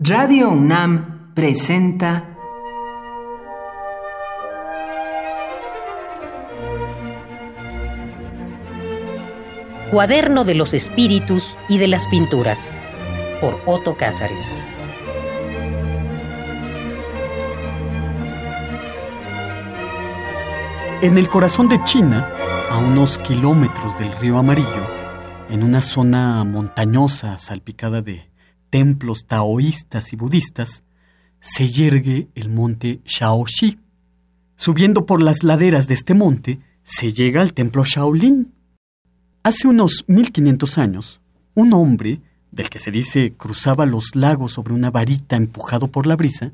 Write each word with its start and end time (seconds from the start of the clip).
Radio 0.00 0.50
UNAM 0.50 1.34
presenta 1.34 2.38
Cuaderno 9.90 10.44
de 10.44 10.54
los 10.54 10.72
Espíritus 10.72 11.56
y 11.68 11.78
de 11.78 11.88
las 11.88 12.06
Pinturas 12.06 12.70
por 13.40 13.60
Otto 13.66 13.96
Cázares. 13.96 14.54
En 21.02 21.18
el 21.18 21.28
corazón 21.28 21.68
de 21.68 21.82
China, 21.82 22.30
a 22.70 22.78
unos 22.78 23.18
kilómetros 23.18 23.98
del 23.98 24.12
río 24.12 24.38
Amarillo, 24.38 24.68
en 25.50 25.64
una 25.64 25.82
zona 25.82 26.44
montañosa 26.44 27.36
salpicada 27.36 28.00
de 28.00 28.27
templos 28.70 29.26
taoístas 29.26 30.12
y 30.12 30.16
budistas, 30.16 30.82
se 31.40 31.68
yergue 31.68 32.28
el 32.34 32.48
monte 32.48 33.00
Shaoxi. 33.04 33.78
Subiendo 34.56 35.06
por 35.06 35.22
las 35.22 35.42
laderas 35.44 35.86
de 35.86 35.94
este 35.94 36.14
monte, 36.14 36.60
se 36.82 37.12
llega 37.12 37.42
al 37.42 37.52
templo 37.52 37.84
Shaolin. 37.84 38.52
Hace 39.42 39.68
unos 39.68 40.04
1500 40.08 40.78
años, 40.78 41.20
un 41.54 41.72
hombre, 41.72 42.20
del 42.50 42.70
que 42.70 42.80
se 42.80 42.90
dice 42.90 43.34
cruzaba 43.36 43.86
los 43.86 44.16
lagos 44.16 44.52
sobre 44.52 44.74
una 44.74 44.90
varita 44.90 45.36
empujado 45.36 45.88
por 45.88 46.06
la 46.06 46.16
brisa, 46.16 46.52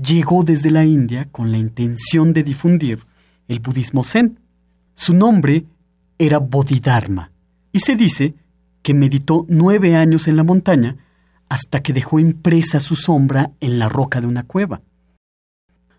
llegó 0.00 0.44
desde 0.44 0.70
la 0.70 0.84
India 0.84 1.28
con 1.30 1.50
la 1.50 1.58
intención 1.58 2.32
de 2.32 2.42
difundir 2.42 3.04
el 3.48 3.60
budismo 3.60 4.04
zen. 4.04 4.38
Su 4.94 5.14
nombre 5.14 5.64
era 6.18 6.38
Bodhidharma, 6.38 7.32
y 7.72 7.80
se 7.80 7.96
dice 7.96 8.34
que 8.82 8.94
meditó 8.94 9.46
nueve 9.48 9.96
años 9.96 10.28
en 10.28 10.36
la 10.36 10.44
montaña 10.44 10.96
hasta 11.52 11.82
que 11.82 11.92
dejó 11.92 12.18
impresa 12.18 12.80
su 12.80 12.96
sombra 12.96 13.50
en 13.60 13.78
la 13.78 13.90
roca 13.90 14.22
de 14.22 14.26
una 14.26 14.44
cueva. 14.44 14.80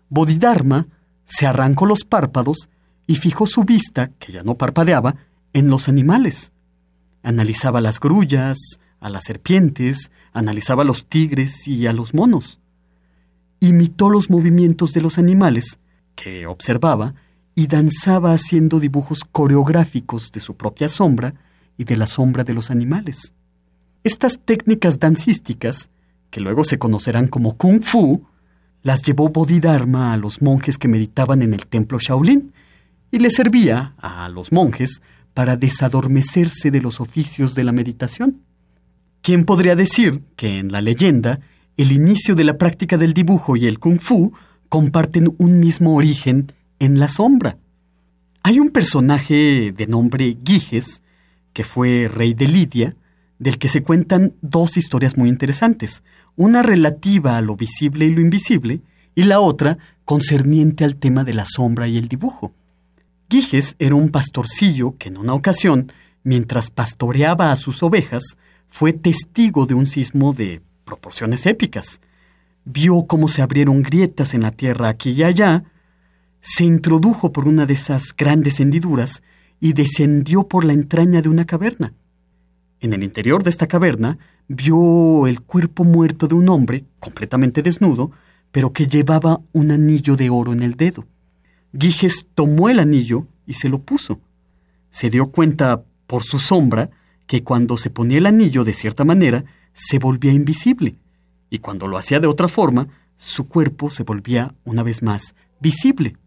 Bodhidharma 0.08 0.88
se 1.26 1.46
arrancó 1.46 1.86
los 1.86 2.04
párpados 2.04 2.68
y 3.06 3.14
fijó 3.14 3.46
su 3.46 3.62
vista, 3.62 4.10
que 4.18 4.32
ya 4.32 4.42
no 4.42 4.56
parpadeaba, 4.56 5.14
en 5.52 5.70
los 5.70 5.88
animales. 5.88 6.52
Analizaba 7.22 7.80
las 7.80 8.00
grullas, 8.00 8.58
a 8.98 9.08
las 9.08 9.26
serpientes, 9.26 10.10
analizaba 10.32 10.82
a 10.82 10.86
los 10.86 11.06
tigres 11.06 11.68
y 11.68 11.86
a 11.86 11.92
los 11.92 12.14
monos. 12.14 12.58
Imitó 13.60 14.10
los 14.10 14.30
movimientos 14.30 14.92
de 14.92 15.02
los 15.02 15.18
animales, 15.18 15.78
que 16.16 16.48
observaba, 16.48 17.14
y 17.54 17.68
danzaba 17.68 18.32
haciendo 18.32 18.80
dibujos 18.80 19.20
coreográficos 19.22 20.32
de 20.32 20.40
su 20.40 20.56
propia 20.56 20.88
sombra 20.88 21.34
y 21.78 21.84
de 21.84 21.96
la 21.96 22.08
sombra 22.08 22.42
de 22.42 22.54
los 22.54 22.72
animales. 22.72 23.34
Estas 24.04 24.38
técnicas 24.38 24.98
dancísticas, 24.98 25.88
que 26.28 26.40
luego 26.40 26.62
se 26.62 26.78
conocerán 26.78 27.26
como 27.26 27.56
kung 27.56 27.82
fu, 27.82 28.26
las 28.82 29.00
llevó 29.00 29.30
Bodhidharma 29.30 30.12
a 30.12 30.18
los 30.18 30.42
monjes 30.42 30.76
que 30.76 30.88
meditaban 30.88 31.40
en 31.40 31.54
el 31.54 31.66
templo 31.66 31.98
Shaolin 31.98 32.52
y 33.10 33.18
les 33.18 33.34
servía 33.34 33.94
a 33.96 34.28
los 34.28 34.52
monjes 34.52 35.00
para 35.32 35.56
desadormecerse 35.56 36.70
de 36.70 36.82
los 36.82 37.00
oficios 37.00 37.54
de 37.54 37.64
la 37.64 37.72
meditación. 37.72 38.42
¿Quién 39.22 39.46
podría 39.46 39.74
decir 39.74 40.20
que 40.36 40.58
en 40.58 40.70
la 40.70 40.82
leyenda 40.82 41.40
el 41.78 41.90
inicio 41.90 42.34
de 42.34 42.44
la 42.44 42.58
práctica 42.58 42.98
del 42.98 43.14
dibujo 43.14 43.56
y 43.56 43.64
el 43.64 43.78
kung 43.78 44.00
fu 44.00 44.34
comparten 44.68 45.34
un 45.38 45.60
mismo 45.60 45.96
origen 45.96 46.52
en 46.78 47.00
la 47.00 47.08
sombra? 47.08 47.56
Hay 48.42 48.60
un 48.60 48.68
personaje 48.68 49.72
de 49.74 49.86
nombre 49.86 50.36
Giges, 50.44 51.02
que 51.54 51.64
fue 51.64 52.10
rey 52.12 52.34
de 52.34 52.48
Lidia, 52.48 52.96
del 53.38 53.58
que 53.58 53.68
se 53.68 53.82
cuentan 53.82 54.34
dos 54.42 54.76
historias 54.76 55.16
muy 55.16 55.28
interesantes, 55.28 56.02
una 56.36 56.62
relativa 56.62 57.36
a 57.36 57.40
lo 57.40 57.56
visible 57.56 58.06
y 58.06 58.14
lo 58.14 58.20
invisible, 58.20 58.80
y 59.14 59.24
la 59.24 59.40
otra 59.40 59.78
concerniente 60.04 60.84
al 60.84 60.96
tema 60.96 61.24
de 61.24 61.34
la 61.34 61.44
sombra 61.46 61.88
y 61.88 61.96
el 61.96 62.08
dibujo. 62.08 62.52
Giges 63.30 63.76
era 63.78 63.94
un 63.94 64.10
pastorcillo 64.10 64.96
que 64.98 65.08
en 65.08 65.16
una 65.16 65.34
ocasión, 65.34 65.92
mientras 66.22 66.70
pastoreaba 66.70 67.50
a 67.52 67.56
sus 67.56 67.82
ovejas, 67.82 68.36
fue 68.68 68.92
testigo 68.92 69.66
de 69.66 69.74
un 69.74 69.86
sismo 69.86 70.32
de 70.32 70.60
proporciones 70.84 71.46
épicas. 71.46 72.00
Vio 72.64 73.06
cómo 73.06 73.28
se 73.28 73.42
abrieron 73.42 73.82
grietas 73.82 74.34
en 74.34 74.42
la 74.42 74.50
tierra 74.50 74.88
aquí 74.88 75.10
y 75.10 75.22
allá, 75.22 75.64
se 76.40 76.64
introdujo 76.64 77.32
por 77.32 77.48
una 77.48 77.66
de 77.66 77.74
esas 77.74 78.14
grandes 78.16 78.60
hendiduras 78.60 79.22
y 79.60 79.72
descendió 79.72 80.46
por 80.46 80.64
la 80.64 80.74
entraña 80.74 81.22
de 81.22 81.28
una 81.28 81.46
caverna. 81.46 81.94
En 82.84 82.92
el 82.92 83.02
interior 83.02 83.42
de 83.42 83.48
esta 83.48 83.66
caverna 83.66 84.18
vio 84.46 85.26
el 85.26 85.40
cuerpo 85.40 85.84
muerto 85.84 86.28
de 86.28 86.34
un 86.34 86.50
hombre, 86.50 86.84
completamente 87.00 87.62
desnudo, 87.62 88.10
pero 88.52 88.74
que 88.74 88.86
llevaba 88.86 89.40
un 89.54 89.70
anillo 89.70 90.16
de 90.16 90.28
oro 90.28 90.52
en 90.52 90.62
el 90.62 90.74
dedo. 90.74 91.06
Giges 91.72 92.26
tomó 92.34 92.68
el 92.68 92.78
anillo 92.78 93.26
y 93.46 93.54
se 93.54 93.70
lo 93.70 93.78
puso. 93.78 94.20
Se 94.90 95.08
dio 95.08 95.28
cuenta, 95.28 95.82
por 96.06 96.24
su 96.24 96.38
sombra, 96.38 96.90
que 97.26 97.42
cuando 97.42 97.78
se 97.78 97.88
ponía 97.88 98.18
el 98.18 98.26
anillo 98.26 98.64
de 98.64 98.74
cierta 98.74 99.02
manera, 99.02 99.46
se 99.72 99.98
volvía 99.98 100.32
invisible, 100.32 100.96
y 101.48 101.60
cuando 101.60 101.88
lo 101.88 101.96
hacía 101.96 102.20
de 102.20 102.26
otra 102.26 102.48
forma, 102.48 102.88
su 103.16 103.48
cuerpo 103.48 103.88
se 103.88 104.02
volvía 104.02 104.54
una 104.66 104.82
vez 104.82 105.02
más 105.02 105.34
visible. 105.58 106.18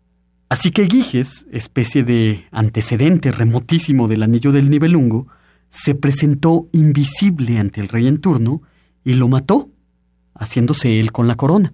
Así 0.50 0.72
que 0.72 0.88
Giges, 0.88 1.46
especie 1.52 2.04
de 2.04 2.48
antecedente 2.50 3.32
remotísimo 3.32 4.08
del 4.08 4.24
anillo 4.24 4.52
del 4.52 4.72
nivelungo, 4.72 5.28
se 5.70 5.96
presentó 5.96 6.68
invisible 6.72 7.60
ante 7.60 7.82
el 7.82 7.90
rey 7.90 8.08
en 8.08 8.20
turno 8.20 8.62
y 9.04 9.14
lo 9.14 9.28
mató, 9.28 9.70
haciéndose 10.34 11.00
él 11.00 11.12
con 11.12 11.28
la 11.28 11.36
corona. 11.36 11.74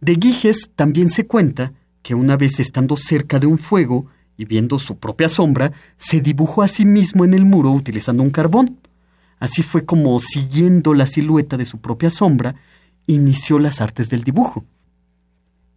De 0.00 0.14
Giges 0.14 0.70
también 0.74 1.10
se 1.10 1.26
cuenta 1.26 1.72
que 2.02 2.14
una 2.14 2.36
vez 2.36 2.60
estando 2.60 2.96
cerca 2.96 3.38
de 3.38 3.46
un 3.46 3.58
fuego 3.58 4.06
y 4.36 4.44
viendo 4.44 4.78
su 4.78 4.98
propia 4.98 5.28
sombra, 5.28 5.72
se 5.96 6.20
dibujó 6.20 6.62
a 6.62 6.68
sí 6.68 6.84
mismo 6.84 7.24
en 7.24 7.34
el 7.34 7.44
muro 7.44 7.72
utilizando 7.72 8.22
un 8.22 8.30
carbón. 8.30 8.78
Así 9.38 9.62
fue 9.62 9.84
como, 9.84 10.18
siguiendo 10.18 10.94
la 10.94 11.06
silueta 11.06 11.56
de 11.56 11.64
su 11.64 11.78
propia 11.78 12.10
sombra, 12.10 12.54
inició 13.06 13.58
las 13.58 13.80
artes 13.80 14.08
del 14.10 14.22
dibujo. 14.22 14.64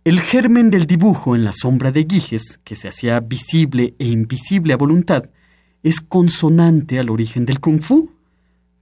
El 0.03 0.20
germen 0.20 0.70
del 0.70 0.86
dibujo 0.86 1.36
en 1.36 1.44
la 1.44 1.52
sombra 1.53 1.91
de 1.91 2.06
Giges, 2.09 2.59
que 2.64 2.76
se 2.76 2.88
hacía 2.88 3.20
visible 3.20 3.96
e 4.00 4.08
invisible 4.08 4.74
a 4.74 4.78
voluntad, 4.78 5.30
es 5.84 6.01
consonante 6.01 7.00
al 7.00 7.09
origen 7.09 7.45
del 7.45 7.59
kung 7.59 7.81
fu. 7.81 8.12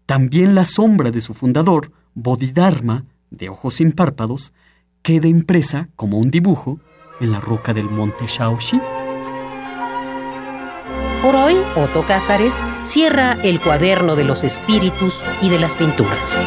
También 0.06 0.56
la 0.56 0.66
sombra 0.66 1.12
de 1.12 1.22
su 1.22 1.34
fundador, 1.34 1.92
Bodhidharma, 2.14 3.06
de 3.30 3.50
ojos 3.50 3.76
sin 3.76 3.92
párpados, 3.92 4.54
queda 5.02 5.28
impresa 5.28 5.90
como 5.96 6.18
un 6.18 6.32
dibujo 6.32 6.80
en 7.20 7.32
la 7.32 7.40
roca 7.40 7.74
del 7.74 7.90
monte 7.90 8.26
Shaoxi. 8.28 8.80
Por 11.22 11.36
hoy, 11.36 11.56
Otto 11.76 12.06
Cázares 12.06 12.60
cierra 12.84 13.34
el 13.44 13.60
cuaderno 13.60 14.16
de 14.16 14.24
los 14.24 14.44
espíritus 14.44 15.22
y 15.42 15.50
de 15.50 15.60
las 15.60 15.76
pinturas. 15.76 16.42